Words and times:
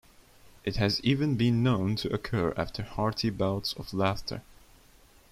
It 0.65 0.77
has 0.77 0.99
even 1.01 1.35
been 1.35 1.61
known 1.61 1.95
to 1.97 2.11
occur 2.11 2.55
after 2.57 2.81
hearty 2.81 3.29
bouts 3.29 3.73
of 3.73 3.93
laughter. 3.93 4.41